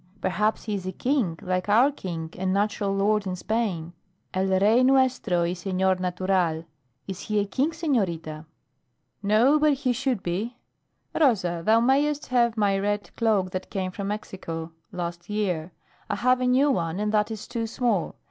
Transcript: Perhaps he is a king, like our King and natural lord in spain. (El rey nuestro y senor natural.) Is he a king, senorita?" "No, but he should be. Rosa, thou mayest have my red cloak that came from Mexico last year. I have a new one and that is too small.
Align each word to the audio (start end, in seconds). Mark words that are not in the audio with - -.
Perhaps 0.19 0.63
he 0.63 0.73
is 0.73 0.87
a 0.87 0.91
king, 0.91 1.37
like 1.43 1.69
our 1.69 1.91
King 1.91 2.33
and 2.35 2.51
natural 2.51 2.91
lord 2.91 3.27
in 3.27 3.35
spain. 3.35 3.93
(El 4.33 4.47
rey 4.47 4.81
nuestro 4.81 5.43
y 5.43 5.53
senor 5.53 5.97
natural.) 5.99 6.65
Is 7.07 7.19
he 7.21 7.37
a 7.39 7.45
king, 7.45 7.71
senorita?" 7.71 8.47
"No, 9.21 9.59
but 9.59 9.73
he 9.73 9.93
should 9.93 10.23
be. 10.23 10.57
Rosa, 11.13 11.61
thou 11.63 11.81
mayest 11.81 12.25
have 12.29 12.57
my 12.57 12.79
red 12.79 13.15
cloak 13.15 13.51
that 13.51 13.69
came 13.69 13.91
from 13.91 14.07
Mexico 14.07 14.71
last 14.91 15.29
year. 15.29 15.71
I 16.09 16.15
have 16.15 16.41
a 16.41 16.47
new 16.47 16.71
one 16.71 16.99
and 16.99 17.11
that 17.11 17.29
is 17.29 17.47
too 17.47 17.67
small. 17.67 18.15